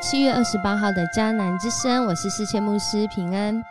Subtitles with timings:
[0.00, 3.62] 七月二十八号的迦南之声，我是世界牧师平安。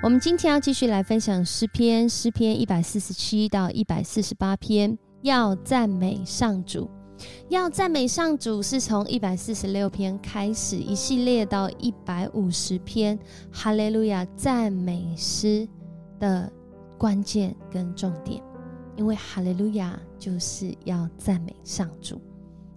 [0.00, 6.88] 我们今天要继续来分享诗篇，诗篇一百四十七到一百四十八篇，要赞美上主。
[7.48, 13.18] 要赞美上主，是从一百四十六篇开始，一系列到一百五十篇
[13.50, 15.68] 哈利路亚赞美诗
[16.20, 16.50] 的
[16.96, 18.40] 关键跟重点。
[18.94, 22.20] 因为哈利路亚就是要赞美上主，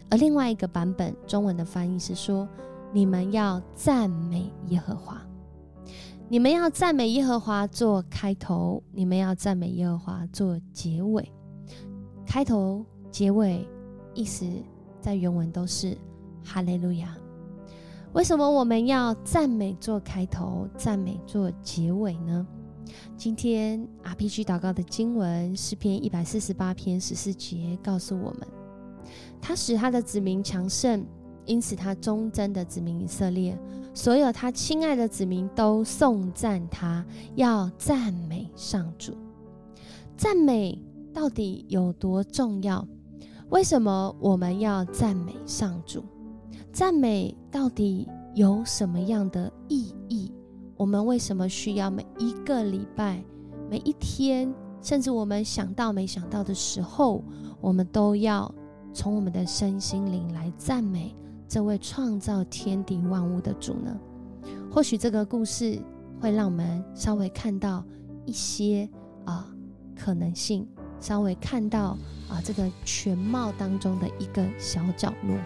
[0.09, 2.48] 而另外一个版本中文的翻译是说：
[2.94, 5.22] 你们要赞美耶和华。
[6.27, 11.30] 你们要赞美耶和华做开头，你们要赞美耶和华做结尾。
[12.26, 13.67] 开头、结尾
[14.14, 14.45] 意思
[15.00, 15.97] 在原文都是
[16.44, 17.17] 哈利路亚。
[18.14, 22.45] 为什么我们要赞美做开头，赞美做结尾呢？
[23.16, 28.47] 今天 RPG 祷告的经文诗篇一百四十八篇十四节告诉我们，
[29.42, 31.06] 他使他的子民强盛，
[31.45, 33.58] 因此他忠贞的子民以色列。
[33.94, 39.14] 所有他亲爱的子民都颂赞他，要赞美上主。
[40.16, 40.81] 赞美
[41.14, 42.88] 到底有多重要？
[43.50, 46.06] 为什么我们要赞美上主？
[46.72, 50.31] 赞美到底有什么样的意义？
[50.78, 53.22] 我们为什么需要每一个礼拜、
[53.69, 57.22] 每一天，甚至我们想到没想到的时候，
[57.59, 58.50] 我们都要
[58.94, 61.14] 从我们的身心灵来赞美？
[61.52, 63.94] 这位创造天地万物的主呢？
[64.71, 65.77] 或许这个故事
[66.17, 67.83] 会让我们稍微看到
[68.25, 68.89] 一些
[69.25, 69.53] 啊
[69.94, 70.66] 可能性，
[71.02, 71.97] 稍微看到
[72.29, 75.38] 啊这个全貌当中的一个小角落。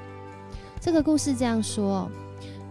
[0.80, 2.08] 这个故事这样说：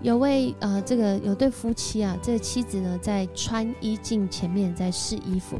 [0.00, 5.58] 有位呃这个有对夫妻啊，这个妻子呢在穿衣镜前面在试衣服，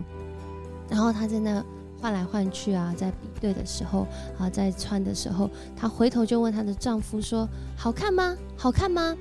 [0.88, 1.60] 然后他在那。
[2.04, 4.06] 换来换去啊，在比对的时候
[4.38, 7.48] 啊，在穿的时候，她回头就问她的丈夫说
[7.78, 8.36] ：“好看吗？
[8.58, 9.16] 好看吗？”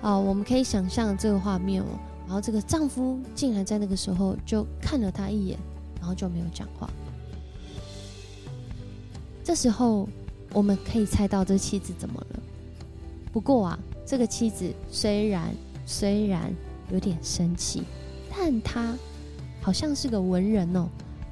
[0.00, 1.88] 啊，我们可以想象这个画面哦。
[2.24, 5.58] 然后这个丈夫竟然在那个时候就看了她一眼，
[5.98, 6.88] 然后就没有讲话。
[9.44, 10.08] 这时候
[10.54, 12.40] 我们可以猜到这妻子怎么了。
[13.34, 15.54] 不过啊，这个妻子虽然
[15.84, 16.50] 虽然
[16.90, 17.82] 有点生气，
[18.34, 18.96] 但她
[19.60, 20.88] 好像是个文人哦，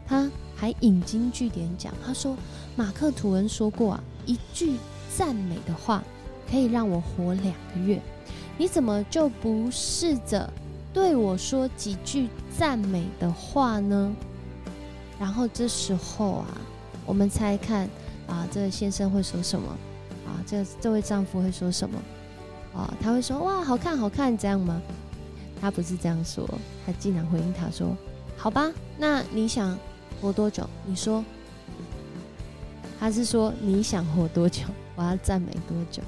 [0.06, 0.30] 她。
[0.60, 2.36] 还引经据典讲，他说
[2.76, 4.76] ：“马克吐温说过啊，一句
[5.16, 6.04] 赞美的话
[6.50, 7.98] 可以让我活两个月。
[8.58, 10.52] 你怎么就不试着
[10.92, 14.14] 对我说几句赞美的话呢？”
[15.18, 16.46] 然后这时候啊，
[17.06, 17.88] 我们猜看
[18.26, 19.66] 啊，这个先生会说什么？
[20.26, 21.98] 啊，这这位丈夫会说什么？
[22.74, 24.78] 啊，他会说：“哇，好看，好看，这样吗？”
[25.58, 26.46] 他不是这样说，
[26.84, 27.96] 他竟然回应他说
[28.36, 29.74] ：“好吧，那你想？”
[30.20, 30.68] 活多久？
[30.86, 31.24] 你说，
[32.98, 34.64] 他是说你想活多久？
[34.96, 36.02] 我要赞美多久？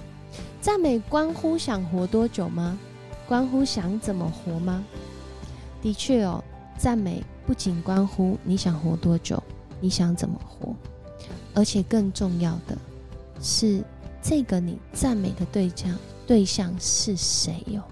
[0.61, 2.79] 赞美关乎想活多久吗？
[3.27, 4.85] 关乎想怎么活吗？
[5.81, 6.43] 的确哦，
[6.79, 9.43] 赞美不仅关乎你想活多久，
[9.81, 10.75] 你想怎么活，
[11.55, 12.77] 而且更重要的
[13.41, 13.83] 是，
[14.21, 17.83] 这个你赞美的对象对象是谁哟？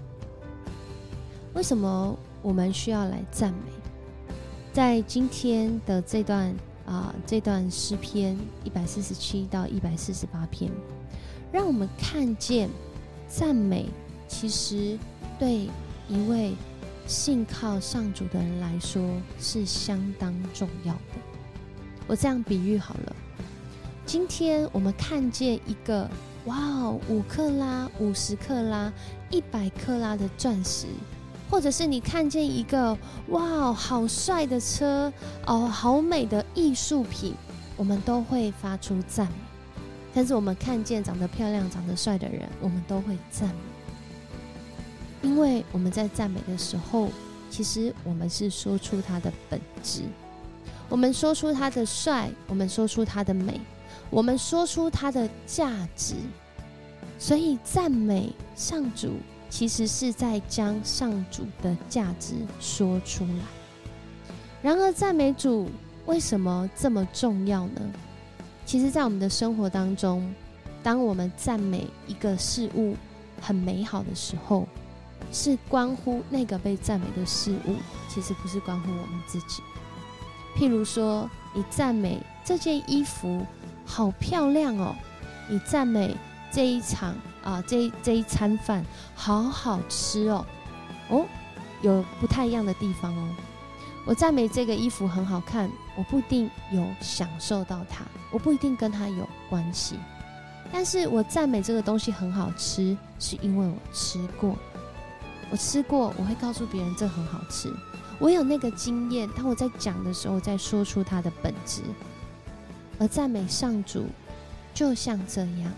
[1.53, 3.80] 为什么我们需要来赞美？
[4.73, 6.55] 在今天的这段
[6.85, 10.71] 啊，这段诗篇一百四十七到一百四十八篇，
[11.51, 12.69] 让我们看见
[13.27, 13.87] 赞美
[14.29, 14.97] 其实
[15.37, 15.67] 对
[16.07, 16.53] 一位
[17.05, 19.03] 信靠上主的人来说
[19.41, 21.19] 是相当重要的。
[22.07, 23.15] 我这样比喻好了，
[24.05, 26.09] 今天我们看见一个
[26.45, 28.91] 哇哦，五克拉、五十克拉、
[29.29, 30.87] 一百克拉的钻石。
[31.51, 32.97] 或者是你看见一个
[33.27, 35.11] 哇，好帅的车
[35.45, 37.35] 哦，好美的艺术品，
[37.75, 39.33] 我们都会发出赞美。
[40.13, 47.09] 但是我们看见长得漂亮、长得帅的人，我们都会赞美，因为我们在赞美的时候，
[47.49, 50.03] 其实我们是说出他的本质，
[50.87, 53.59] 我们说出他的帅，我们说出他的美，
[54.09, 56.15] 我们说出他的价值。
[57.19, 59.17] 所以赞美上主。
[59.51, 63.43] 其实是在将上主的价值说出来。
[64.63, 65.69] 然而，赞美主
[66.05, 67.81] 为什么这么重要呢？
[68.65, 70.33] 其实，在我们的生活当中，
[70.81, 72.95] 当我们赞美一个事物
[73.41, 74.65] 很美好的时候，
[75.33, 77.75] 是关乎那个被赞美的事物，
[78.07, 79.61] 其实不是关乎我们自己。
[80.55, 83.45] 譬如说，你赞美这件衣服
[83.85, 84.95] 好漂亮哦，
[85.49, 86.15] 你赞美
[86.53, 87.13] 这一场。
[87.43, 88.85] 啊，这这一餐饭
[89.15, 90.45] 好好吃哦，
[91.09, 91.25] 哦，
[91.81, 93.29] 有不太一样的地方哦。
[94.05, 99.95] 我赞美这个衣服很好看，我不一定有享受到它，我不一定跟它有关系。
[100.71, 104.57] 但是我赞美这个东西很好吃，是因为我吃过，
[105.51, 107.71] 我吃过，我会告诉别人这很好吃。
[108.17, 111.81] 我有那个经验，当我在讲的时候，再说出它的本质。
[112.99, 114.05] 而赞美上主，
[114.73, 115.71] 就像这样，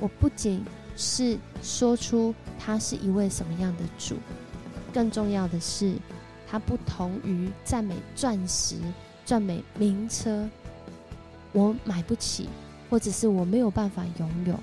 [0.00, 0.64] 我不仅
[0.96, 4.16] 是说出他是一位什么样的主，
[4.92, 5.96] 更重要的是，
[6.46, 8.76] 他不同于赞美钻石、
[9.24, 10.48] 赞美名车，
[11.52, 12.48] 我买不起。
[12.90, 14.54] 或者是我没有办法拥有。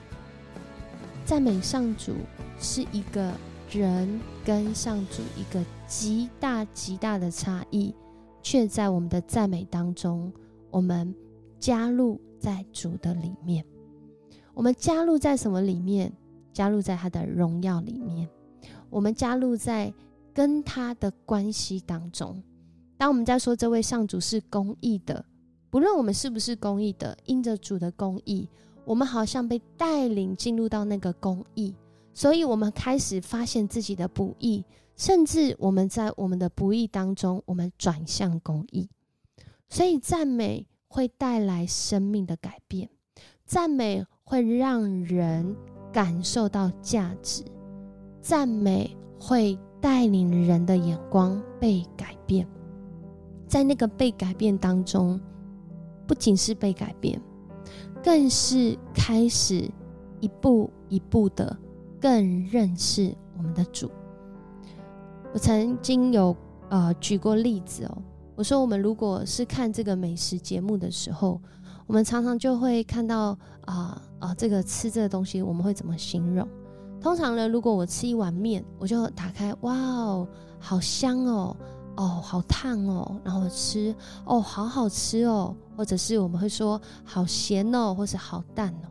[1.25, 2.13] 赞美上主
[2.59, 3.33] 是一个
[3.69, 7.93] 人跟上主一个极大极大的差异，
[8.41, 10.31] 却在我们的赞美当中，
[10.69, 11.13] 我们
[11.59, 13.65] 加入在主的里面。
[14.53, 16.13] 我们加入在什么里面？
[16.53, 18.29] 加入在他的荣耀里面。
[18.89, 19.93] 我们加入在
[20.33, 22.41] 跟他的关系当中。
[22.97, 25.25] 当我们在说这位上主是公义的。
[25.69, 28.45] 不论我们是不是公义的，因着主的公义，
[28.83, 31.73] 我们好像被带领进入到那个公义，
[32.13, 34.65] 所以我们开始发现自己的不义，
[34.97, 38.89] 甚至我们在我们的不义当中，我们转向公义。
[39.69, 42.89] 所以赞美会带来生命的改变，
[43.45, 45.55] 赞美会让人
[45.91, 47.43] 感受到价值，
[48.21, 52.47] 赞美会带领人的眼光被改变，
[53.47, 55.19] 在那个被改变当中。
[56.07, 57.21] 不仅是被改变，
[58.03, 59.71] 更是开始
[60.19, 61.57] 一步一步的
[62.01, 63.89] 更认识我们的主。
[65.33, 66.35] 我曾经有
[66.69, 67.97] 呃举过例子哦，
[68.35, 71.39] 我说我们如果是看这个美食节目的时候，
[71.87, 76.47] 我们常常就会看到啊啊这个吃这个东西，我们会怎么形容？
[77.01, 80.25] 通常呢，如果我吃一碗面，我就打开，哇哦，
[80.57, 81.53] 好香哦。
[81.97, 88.87] 哦，好烫哦，然后吃哦，好好吃哦，或者是我们会说好咸哦，或是好淡哦。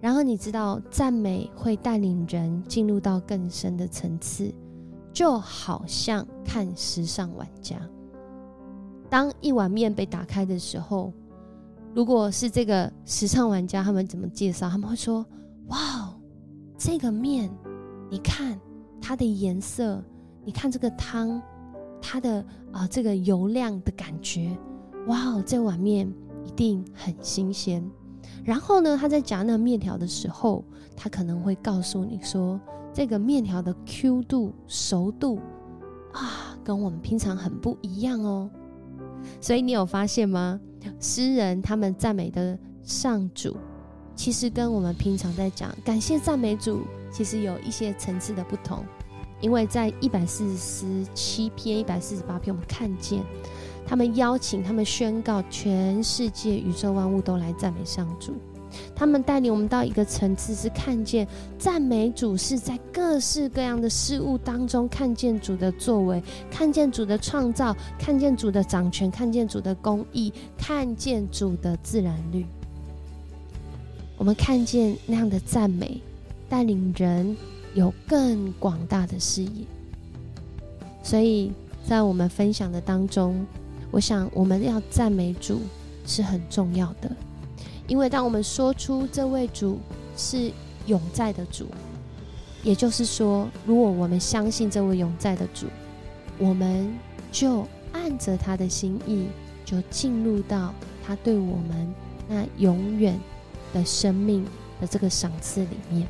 [0.00, 4.52] 然后你知道，赞美会带领人进入到更深的层次，
[5.12, 7.76] 就好像看时尚玩家。
[9.08, 11.12] 当一碗面被打开的时候，
[11.94, 14.68] 如果是这个时尚玩家，他们怎么介绍？
[14.68, 15.24] 他们会说
[15.68, 16.14] ：“哇，
[16.78, 17.50] 这个面，
[18.10, 18.58] 你看
[19.00, 20.02] 它的颜色，
[20.44, 21.40] 你看这个汤。”
[22.04, 24.58] 它的啊，这个油亮的感觉，
[25.06, 26.12] 哇哦，这碗面
[26.44, 27.88] 一定很新鲜。
[28.44, 30.64] 然后呢，他在夹那面条的时候，
[30.96, 32.60] 他可能会告诉你说，
[32.92, 35.38] 这个面条的 Q 度、熟度
[36.12, 38.50] 啊，跟我们平常很不一样哦。
[39.40, 40.60] 所以你有发现吗？
[41.00, 43.56] 诗人他们赞美的上主，
[44.14, 46.82] 其实跟我们平常在讲感谢赞美主，
[47.12, 48.84] 其实有一些层次的不同。
[49.40, 53.24] 因为在一百四十七篇、一百四十八篇，我们看见
[53.84, 58.34] 他们邀请、他们宣告，全世界宇宙万物都来赞美上主。
[58.94, 61.26] 他们带领我们到一个层次，是看见
[61.58, 72.44] 赞美主是在各式各样的事物当中看见主的作为，看见主的创造，看见主的掌权，看见主的公义，看见主的自然律。
[74.16, 76.00] 我们看见那样的赞美，
[76.48, 77.36] 带领人。
[77.74, 79.64] 有更广大的视野，
[81.02, 81.50] 所以
[81.88, 83.46] 在我们分享的当中，
[83.90, 85.58] 我想我们要赞美主
[86.04, 87.10] 是很重要的，
[87.88, 89.78] 因为当我们说出这位主
[90.16, 90.50] 是
[90.86, 91.66] 永在的主，
[92.62, 95.66] 也就是说，如果我们相信这位永在的主，
[96.38, 96.92] 我们
[97.30, 99.26] 就按着他的心意，
[99.64, 100.72] 就进入到
[101.04, 101.94] 他对我们
[102.28, 103.18] 那永远
[103.74, 104.44] 的生命
[104.80, 106.06] 的这个赏赐里面。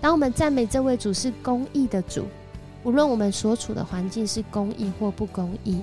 [0.00, 2.24] 当我们赞美这位主是公义的主，
[2.84, 5.78] 无论我们所处的环境是公义或不公义，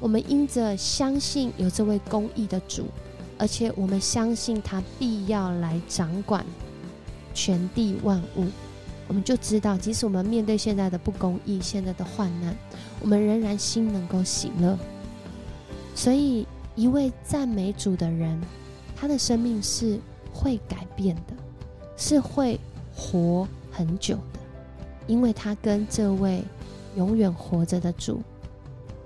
[0.00, 2.86] 我们因着相信有这位公义的主，
[3.38, 6.44] 而且我们相信他必要来掌管
[7.34, 8.46] 全地万物，
[9.08, 12.56] 我们就知道，即使我们面对现在的不公义、现在的患难，
[13.00, 14.78] 我们仍然心能够喜乐。
[15.94, 18.40] 所以，一位赞美主的人，
[18.96, 19.98] 他的生命是
[20.32, 21.34] 会改变的，
[21.96, 22.58] 是会。
[22.94, 24.40] 活很久的，
[25.06, 26.44] 因为他跟这位
[26.94, 28.20] 永远活着的主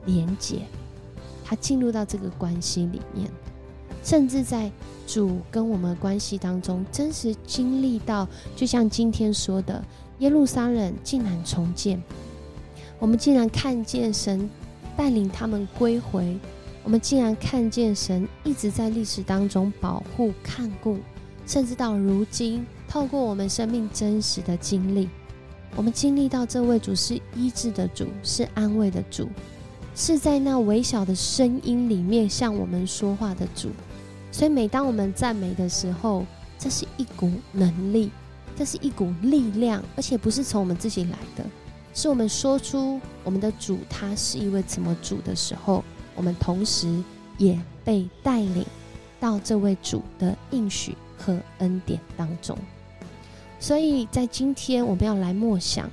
[0.05, 0.63] 连接，
[1.45, 3.31] 他进入到这个关系里面，
[4.07, 4.71] 甚至在
[5.05, 9.83] 主跟我们关系当中，真实经历到，就像今天说的，
[10.21, 12.01] 耶路撒冷竟然重建，
[13.01, 14.49] 我们竟然看见神
[14.97, 16.39] 带领他们归回，
[16.85, 20.99] 我们竟然看见神一直在历史当中保护看顾，
[21.45, 22.65] 甚至到如今。
[22.87, 25.09] 透过我们生命真实的经历，
[25.75, 29.29] 我们经历到这位主是医治的主，是安慰的主，
[29.97, 33.71] 是在那微小的声音里面向我们说话的主。
[34.31, 36.27] 所以，每当我们赞美的时候，
[36.59, 38.11] 这是一股能力，
[38.55, 41.45] 这是一股力量，而且不是从我们自己来的，
[41.95, 45.83] 是我们说出我们的主他是一位怎么主的时候，
[46.15, 47.03] 我们同时
[47.39, 48.65] 也被带领
[49.19, 52.57] 到这位主的应许和恩典当中。
[53.59, 55.91] 所以在今天，我们要来默想，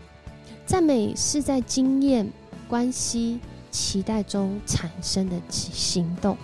[0.65, 2.29] 赞美是在经验、
[2.67, 3.39] 关系、
[3.71, 6.37] 期待中产生的行动。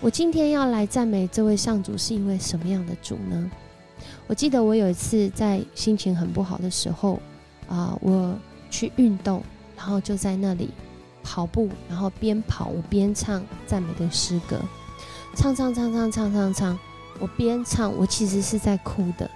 [0.00, 3.50] 我今天要来赞美这位上主，是一位什么样的主呢？
[4.26, 7.20] 我记得我有一次在心情很不好的时候，
[7.68, 8.36] 啊，我
[8.70, 9.42] 去运动，
[9.76, 10.70] 然后就在那里
[11.22, 14.60] 跑步，然后边跑我边唱赞美的诗歌，
[15.34, 16.78] 唱唱唱唱唱唱唱，
[17.18, 19.30] 我边唱我其实是在哭的。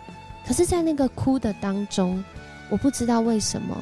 [0.46, 2.22] 可是，在那个哭的当中，
[2.70, 3.76] 我不知道为什么，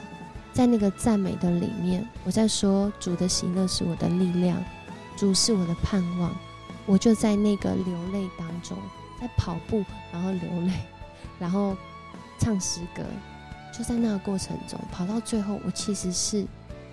[0.52, 4.62] 在那个赞美的里面，我在说主的喜乐是我的力量，
[5.16, 6.30] 主是我的盼望。
[6.87, 8.78] 我就在那个流泪当中，
[9.21, 10.73] 在跑步，然后流泪，
[11.38, 11.76] 然后
[12.38, 13.02] 唱诗歌，
[13.76, 16.47] 就在那个过程中，跑到最后，我其实是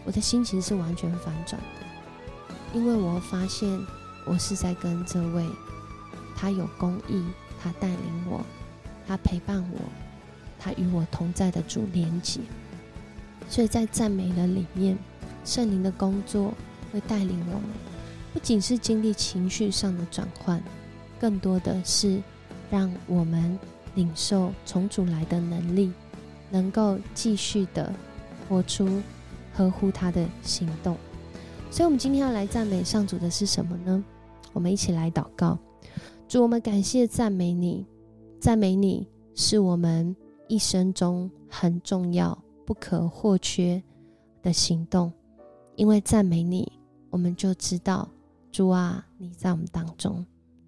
[0.04, 3.80] 我的心情是完全反转的，因为我发现
[4.26, 5.48] 我是在跟这位
[6.36, 7.24] 他有公义，
[7.62, 8.44] 他带领我。
[9.06, 9.80] 他陪伴我，
[10.58, 12.40] 他与我同在的主连结，
[13.50, 14.98] 所以在赞美的里面，
[15.44, 16.54] 圣灵的工作
[16.90, 17.64] 会带领我们，
[18.34, 20.62] 不仅是经历情绪上的转换，
[21.20, 22.22] 更多的是
[22.70, 23.58] 让我们
[23.94, 25.94] 领受重组来的能力，
[26.50, 27.94] 能够继续的
[28.50, 29.02] 活出
[29.54, 30.98] 合乎他的行动。
[31.70, 34.04] 所以，我们今天要来赞美上主的是什么呢？
[34.52, 35.58] 我们一起来祷告，
[36.28, 37.86] 主，我们感谢赞美你。
[38.40, 40.16] 赞美你是我们
[40.48, 43.82] 一生中很重要、不可或缺
[44.42, 45.14] 的行动，
[45.76, 46.72] 因为赞美你，
[47.10, 48.10] 我们就知道
[48.54, 50.24] 主啊，你在我们当中；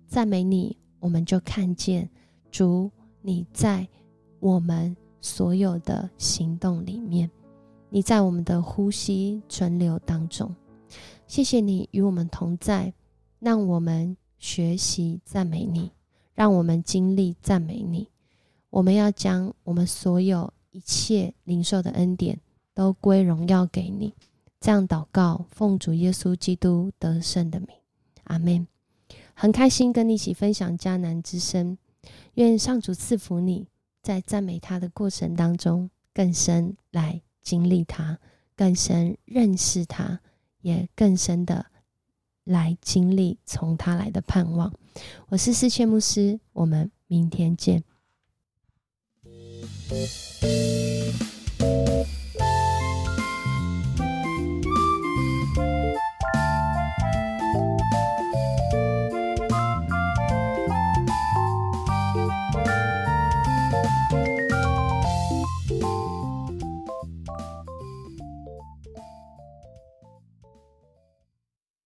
[0.07, 2.09] 赞美你，我们就看见
[2.49, 3.87] 主你在
[4.39, 7.29] 我们所有的行动里面，
[7.91, 10.53] 你在我们的呼吸存留当中。
[11.27, 12.91] 谢谢你与我们同在，
[13.37, 15.91] 让我们学习赞美你。
[16.33, 18.09] 让我们经历赞美你，
[18.69, 22.41] 我们要将我们所有一切灵受的恩典
[22.73, 24.13] 都归荣耀给你。
[24.65, 27.69] 这样祷告，奉主耶稣基督得胜的名，
[28.24, 28.65] 阿门。
[29.36, 31.77] 很开心跟你一起分享迦南之声，
[32.34, 33.67] 愿上主赐福你，
[34.01, 38.17] 在赞美他的过程当中，更深来经历他，
[38.55, 40.19] 更深认识他，
[40.62, 41.67] 也更深的。
[42.43, 44.74] 来经历从他来的盼望，
[45.27, 47.84] 我是思切牧师，我们明天见。